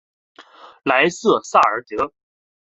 [0.83, 2.11] 莱瑟萨尔德。